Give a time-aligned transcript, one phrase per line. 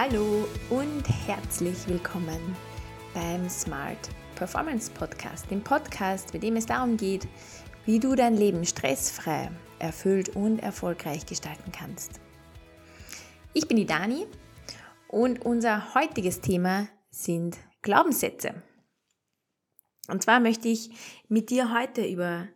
[0.00, 2.54] Hallo und herzlich willkommen
[3.14, 7.26] beim Smart Performance Podcast, dem Podcast, bei dem es darum geht,
[7.84, 9.50] wie du dein Leben stressfrei,
[9.80, 12.20] erfüllt und erfolgreich gestalten kannst.
[13.54, 14.28] Ich bin die Dani
[15.08, 18.62] und unser heutiges Thema sind Glaubenssätze.
[20.06, 20.90] Und zwar möchte ich
[21.28, 22.46] mit dir heute über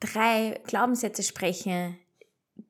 [0.00, 1.96] drei Glaubenssätze sprechen,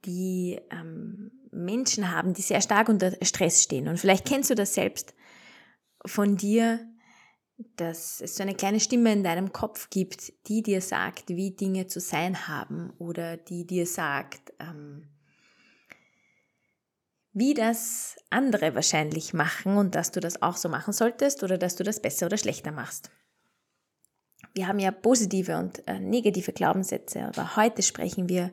[0.04, 3.88] die ähm, Menschen haben, die sehr stark unter Stress stehen.
[3.88, 5.14] Und vielleicht kennst du das selbst
[6.04, 6.80] von dir,
[7.76, 11.86] dass es so eine kleine Stimme in deinem Kopf gibt, die dir sagt, wie Dinge
[11.86, 15.08] zu sein haben oder die dir sagt, ähm,
[17.32, 21.76] wie das andere wahrscheinlich machen und dass du das auch so machen solltest oder dass
[21.76, 23.10] du das besser oder schlechter machst.
[24.54, 28.52] Wir haben ja positive und äh, negative Glaubenssätze, aber heute sprechen wir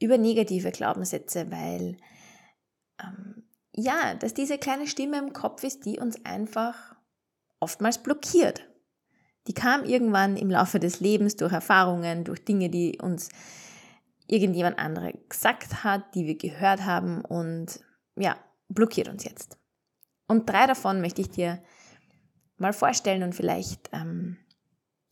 [0.00, 1.96] über negative Glaubenssätze, weil
[3.02, 6.96] ähm, ja, dass diese kleine Stimme im Kopf ist, die uns einfach
[7.60, 8.68] oftmals blockiert.
[9.46, 13.30] Die kam irgendwann im Laufe des Lebens durch Erfahrungen, durch Dinge, die uns
[14.26, 17.80] irgendjemand andere gesagt hat, die wir gehört haben und
[18.16, 18.36] ja,
[18.68, 19.56] blockiert uns jetzt.
[20.26, 21.62] Und drei davon möchte ich dir
[22.58, 24.36] mal vorstellen und vielleicht ähm,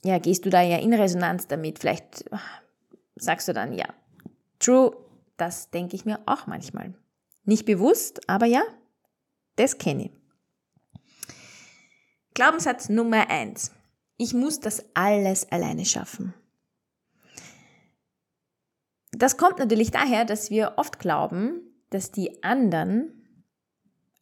[0.04, 1.78] ja, gehst du da ja in Resonanz damit.
[1.78, 2.24] Vielleicht
[3.16, 3.86] sagst du dann, ja,
[4.58, 4.96] true,
[5.36, 6.94] das denke ich mir auch manchmal.
[7.46, 8.62] Nicht bewusst, aber ja,
[9.54, 11.00] das kenne ich.
[12.34, 13.72] Glaubenssatz Nummer eins:
[14.18, 16.34] Ich muss das alles alleine schaffen.
[19.12, 23.12] Das kommt natürlich daher, dass wir oft glauben, dass die anderen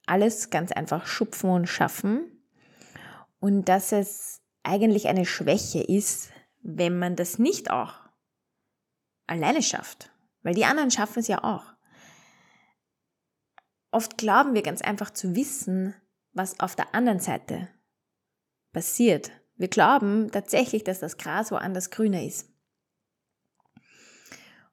[0.06, 2.30] alles ganz einfach schupfen und schaffen
[3.40, 6.30] und dass es eigentlich eine Schwäche ist,
[6.62, 7.94] wenn man das nicht auch
[9.26, 10.10] alleine schafft.
[10.42, 11.73] Weil die anderen schaffen es ja auch.
[13.94, 15.94] Oft glauben wir ganz einfach zu wissen,
[16.32, 17.68] was auf der anderen Seite
[18.72, 19.30] passiert.
[19.54, 22.48] Wir glauben tatsächlich, dass das Gras woanders grüner ist.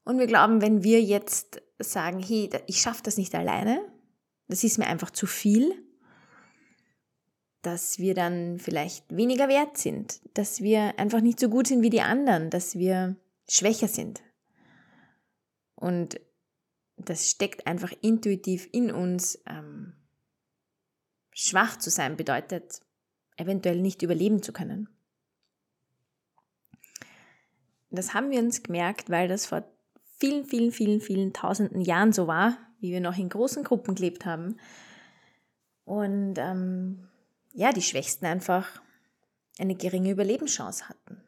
[0.04, 3.80] Und wir glauben, wenn wir jetzt sagen, hey, ich schaffe das nicht alleine,
[4.48, 5.72] das ist mir einfach zu viel,
[7.62, 11.92] dass wir dann vielleicht weniger wert sind, dass wir einfach nicht so gut sind wie
[11.92, 13.18] die anderen, dass wir
[13.48, 14.24] schwächer sind.
[15.76, 16.20] Und
[17.09, 19.41] das steckt einfach intuitiv in uns.
[19.45, 19.94] Ähm,
[21.34, 22.81] schwach zu sein bedeutet,
[23.38, 24.89] eventuell nicht überleben zu können.
[27.89, 29.63] Das haben wir uns gemerkt, weil das vor
[30.17, 34.25] vielen, vielen, vielen, vielen tausenden Jahren so war, wie wir noch in großen Gruppen gelebt
[34.25, 34.57] haben.
[35.83, 37.09] Und ähm,
[37.53, 38.81] ja, die Schwächsten einfach
[39.59, 41.22] eine geringe Überlebenschance hatten.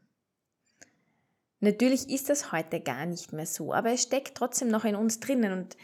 [1.63, 5.22] Natürlich ist das heute gar nicht mehr so, aber es steckt trotzdem noch in uns
[5.22, 5.78] drinnen und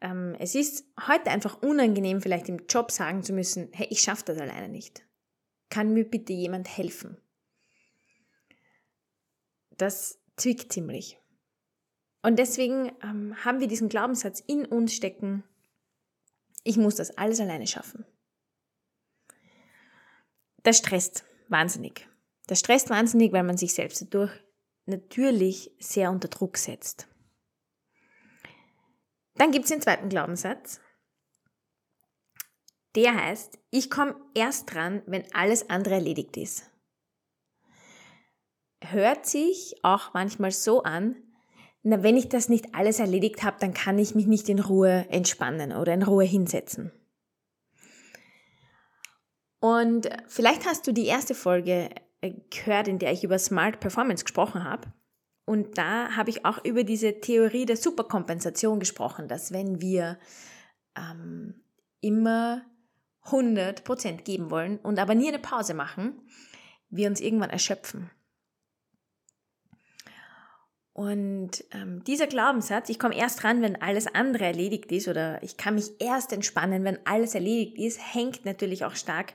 [0.00, 4.24] ähm, es ist heute einfach unangenehm, vielleicht im Job sagen zu müssen, hey, ich schaffe
[4.24, 5.06] das alleine nicht.
[5.68, 7.16] Kann mir bitte jemand helfen?
[9.76, 11.16] Das zwickt ziemlich.
[12.22, 15.44] Und deswegen ähm, haben wir diesen Glaubenssatz in uns stecken,
[16.64, 18.04] ich muss das alles alleine schaffen.
[20.64, 22.08] Das stresst wahnsinnig.
[22.48, 24.32] Das stresst wahnsinnig, weil man sich selbst dadurch
[24.90, 27.08] natürlich sehr unter Druck setzt.
[29.36, 30.80] Dann gibt es den zweiten Glaubenssatz.
[32.94, 36.70] Der heißt, ich komme erst dran, wenn alles andere erledigt ist.
[38.82, 41.16] Hört sich auch manchmal so an,
[41.82, 45.06] na, wenn ich das nicht alles erledigt habe, dann kann ich mich nicht in Ruhe
[45.08, 46.92] entspannen oder in Ruhe hinsetzen.
[49.60, 51.90] Und vielleicht hast du die erste Folge
[52.20, 54.92] gehört, in der ich über Smart Performance gesprochen habe.
[55.44, 60.18] Und da habe ich auch über diese Theorie der Superkompensation gesprochen, dass wenn wir
[60.96, 61.62] ähm,
[62.00, 62.62] immer
[63.24, 66.22] 100% geben wollen und aber nie eine Pause machen,
[66.88, 68.10] wir uns irgendwann erschöpfen.
[70.92, 75.56] Und ähm, dieser Glaubenssatz, ich komme erst dran, wenn alles andere erledigt ist, oder ich
[75.56, 79.32] kann mich erst entspannen, wenn alles erledigt ist, hängt natürlich auch stark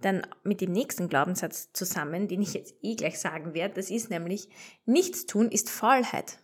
[0.00, 3.74] dann mit dem nächsten Glaubenssatz zusammen, den ich jetzt eh gleich sagen werde.
[3.74, 4.48] Das ist nämlich,
[4.84, 6.38] nichts tun ist Faulheit.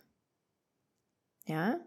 [1.45, 1.79] Ja?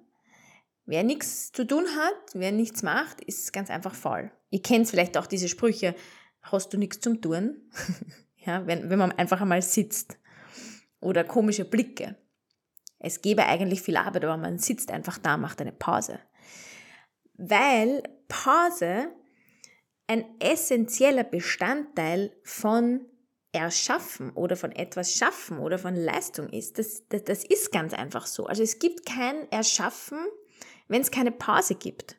[0.84, 4.30] Wer nichts zu tun hat, wer nichts macht, ist ganz einfach faul.
[4.50, 5.96] Ihr kennt vielleicht auch diese Sprüche,
[6.42, 7.56] hast du nichts zum Tun?
[8.36, 10.18] ja, wenn, wenn man einfach einmal sitzt.
[11.00, 12.16] Oder komische Blicke.
[12.98, 16.20] Es gäbe eigentlich viel Arbeit, aber man sitzt einfach da, macht eine Pause.
[17.34, 19.08] Weil Pause
[20.06, 23.06] ein essentieller Bestandteil von
[23.52, 26.78] Erschaffen oder von etwas schaffen oder von Leistung ist.
[26.78, 28.46] Das, das, das ist ganz einfach so.
[28.46, 30.18] Also es gibt kein Erschaffen,
[30.88, 32.16] wenn es keine Pause gibt.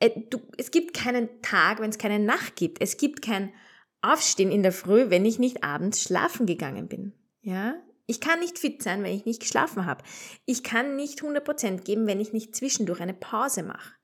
[0.00, 0.10] äh,
[0.56, 2.80] es gibt keinen Tag, wenn es keine Nacht gibt.
[2.80, 3.52] Es gibt kein
[4.00, 7.12] Aufstehen in der Früh, wenn ich nicht abends schlafen gegangen bin.
[7.42, 7.74] Ja?
[8.06, 10.04] Ich kann nicht fit sein, wenn ich nicht geschlafen habe.
[10.44, 13.95] Ich kann nicht 100% geben, wenn ich nicht zwischendurch eine Pause mache.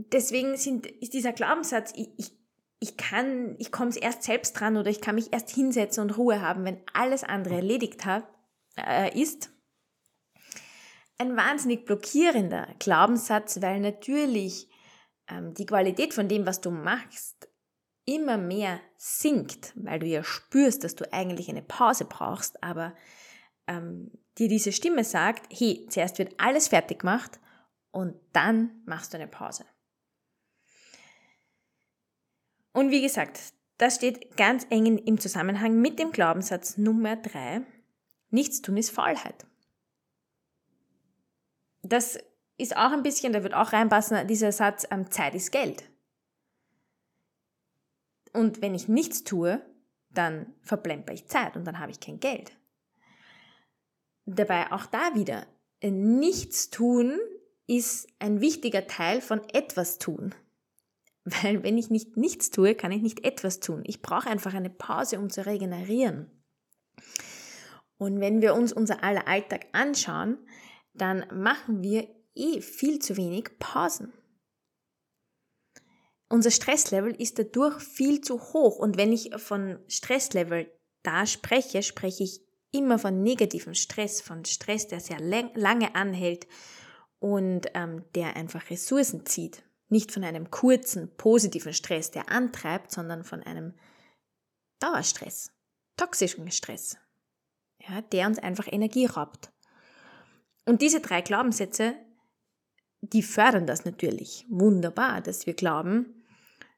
[0.00, 2.32] Deswegen sind, ist dieser Glaubenssatz, ich, ich,
[2.78, 6.40] ich kann, ich komme erst selbst dran oder ich kann mich erst hinsetzen und Ruhe
[6.40, 8.24] haben, wenn alles andere erledigt hat,
[8.76, 9.50] äh, ist,
[11.18, 14.68] ein wahnsinnig blockierender Glaubenssatz, weil natürlich
[15.28, 17.48] ähm, die Qualität von dem, was du machst,
[18.04, 22.94] immer mehr sinkt, weil du ja spürst, dass du eigentlich eine Pause brauchst, aber
[23.66, 27.40] ähm, dir diese Stimme sagt, hey, zuerst wird alles fertig gemacht
[27.90, 29.64] und dann machst du eine Pause.
[32.78, 33.40] Und wie gesagt,
[33.78, 37.62] das steht ganz eng im Zusammenhang mit dem Glaubenssatz Nummer drei:
[38.30, 39.48] Nichtstun ist Faulheit
[41.88, 42.18] das
[42.56, 45.84] ist auch ein bisschen, da wird auch reinpassen, dieser Satz, ähm, Zeit ist Geld.
[48.32, 49.62] Und wenn ich nichts tue,
[50.10, 52.52] dann verplemper ich Zeit und dann habe ich kein Geld.
[54.26, 55.46] Dabei auch da wieder,
[55.82, 57.18] nichts tun
[57.66, 60.34] ist ein wichtiger Teil von etwas tun.
[61.24, 63.82] Weil wenn ich nicht nichts tue, kann ich nicht etwas tun.
[63.84, 66.30] Ich brauche einfach eine Pause, um zu regenerieren.
[67.98, 70.38] Und wenn wir uns unser aller Alltag anschauen,
[70.94, 74.12] dann machen wir eh viel zu wenig Pausen.
[76.30, 80.70] Unser Stresslevel ist dadurch viel zu hoch und wenn ich von Stresslevel
[81.02, 86.46] da spreche, spreche ich immer von negativem Stress, von Stress, der sehr lange anhält
[87.18, 89.62] und ähm, der einfach Ressourcen zieht.
[89.88, 93.74] Nicht von einem kurzen, positiven Stress, der antreibt, sondern von einem
[94.80, 95.50] Dauerstress,
[95.96, 96.96] toxischen Stress,
[97.88, 99.50] ja, der uns einfach Energie raubt.
[100.66, 101.94] Und diese drei Glaubenssätze,
[103.00, 106.18] die fördern das natürlich wunderbar, dass wir glauben,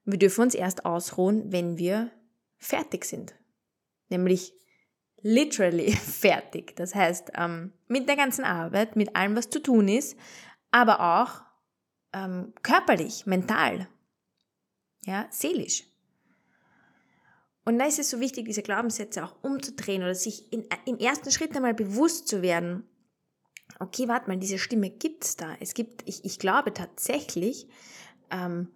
[0.04, 2.10] wir dürfen uns erst ausruhen, wenn wir
[2.58, 3.34] fertig sind.
[4.08, 4.54] Nämlich
[5.22, 6.76] literally fertig.
[6.76, 10.16] Das heißt, ähm, mit der ganzen Arbeit, mit allem, was zu tun ist,
[10.70, 11.42] aber auch
[12.12, 13.88] ähm, körperlich, mental,
[15.04, 15.84] ja, seelisch.
[17.64, 21.30] Und da ist es so wichtig, diese Glaubenssätze auch umzudrehen oder sich in, im ersten
[21.30, 22.84] Schritt einmal bewusst zu werden,
[23.78, 25.54] okay, warte mal, diese Stimme gibt's da.
[25.60, 27.68] Es gibt, ich, ich glaube tatsächlich,
[28.30, 28.68] ähm,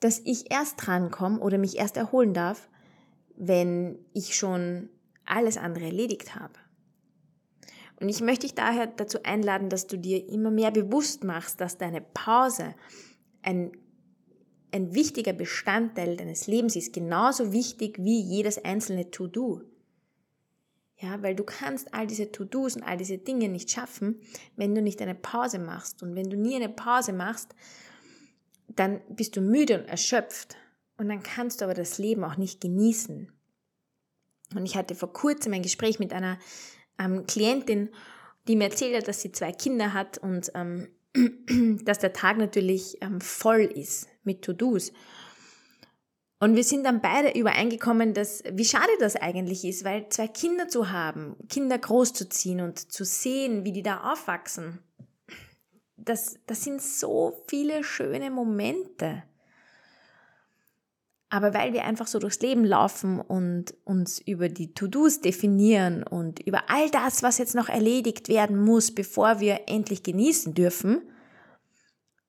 [0.00, 2.68] dass ich erst drankomme oder mich erst erholen darf,
[3.36, 4.90] wenn ich schon
[5.24, 6.54] alles andere erledigt habe.
[8.00, 11.76] Und ich möchte dich daher dazu einladen, dass du dir immer mehr bewusst machst, dass
[11.76, 12.74] deine Pause
[13.42, 13.72] ein,
[14.72, 19.62] ein wichtiger Bestandteil deines Lebens ist, genauso wichtig wie jedes einzelne To-Do.
[20.96, 24.20] Ja, weil du kannst all diese To-Dos und all diese Dinge nicht schaffen,
[24.56, 26.02] wenn du nicht eine Pause machst.
[26.02, 27.54] Und wenn du nie eine Pause machst,
[28.68, 30.56] dann bist du müde und erschöpft.
[30.96, 33.32] Und dann kannst du aber das Leben auch nicht genießen.
[34.54, 36.38] Und ich hatte vor kurzem ein Gespräch mit einer
[37.00, 37.88] ähm, Klientin,
[38.46, 40.88] die mir erzählt hat, dass sie zwei Kinder hat und ähm,
[41.84, 44.92] dass der Tag natürlich ähm, voll ist mit To-Dos.
[46.42, 50.68] Und wir sind dann beide übereingekommen, dass, wie schade das eigentlich ist, weil zwei Kinder
[50.68, 54.78] zu haben, Kinder großzuziehen und zu sehen, wie die da aufwachsen,
[55.96, 59.22] das, das sind so viele schöne Momente.
[61.32, 66.40] Aber weil wir einfach so durchs Leben laufen und uns über die To-Dos definieren und
[66.40, 71.02] über all das, was jetzt noch erledigt werden muss, bevor wir endlich genießen dürfen,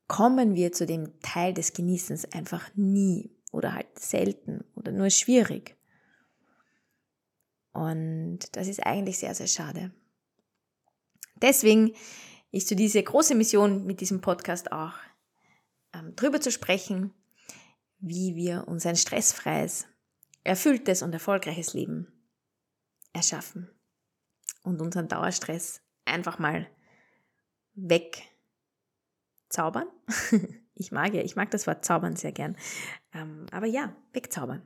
[0.07, 5.75] kommen wir zu dem Teil des Genießens einfach nie oder halt selten oder nur schwierig.
[7.73, 9.91] Und das ist eigentlich sehr, sehr schade.
[11.41, 11.93] Deswegen
[12.51, 14.93] ist so diese große Mission mit diesem Podcast auch,
[15.93, 17.13] ähm, drüber zu sprechen,
[18.01, 19.87] wie wir uns ein stressfreies,
[20.43, 22.11] erfülltes und erfolgreiches Leben
[23.13, 23.69] erschaffen
[24.63, 26.67] und unseren Dauerstress einfach mal
[27.75, 28.17] wegzaubern
[30.81, 32.57] Ich mag ja, ich mag das Wort zaubern sehr gern.
[33.13, 34.63] Ähm, aber ja, wegzaubern.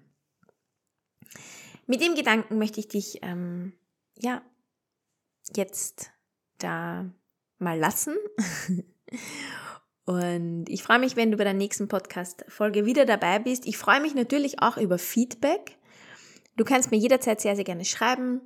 [1.87, 3.73] Mit dem Gedanken möchte ich dich, ähm,
[4.17, 4.41] ja,
[5.53, 6.11] jetzt
[6.57, 7.05] da
[7.57, 8.15] mal lassen.
[10.05, 13.65] Und ich freue mich, wenn du bei der nächsten Podcast-Folge wieder dabei bist.
[13.65, 15.77] Ich freue mich natürlich auch über Feedback.
[16.55, 18.41] Du kannst mir jederzeit sehr, sehr gerne schreiben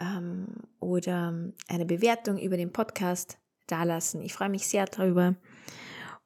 [0.00, 0.46] ähm,
[0.80, 1.34] oder
[1.68, 4.22] eine Bewertung über den Podcast dalassen.
[4.22, 5.36] Ich freue mich sehr darüber.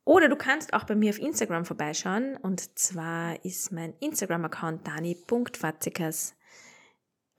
[0.04, 2.36] Oder du kannst auch bei mir auf Instagram vorbeischauen.
[2.36, 6.36] Und zwar ist mein Instagram-Account dani.watzikas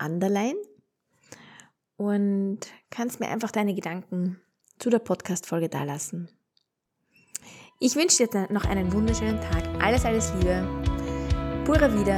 [0.04, 0.58] underline.
[1.96, 4.42] Und kannst mir einfach deine Gedanken
[4.80, 6.30] zu der Podcast-Folge dalassen.
[7.78, 9.64] Ich wünsche dir noch einen wunderschönen Tag.
[9.84, 10.66] Alles, alles Liebe.
[11.66, 12.18] Pura wieder.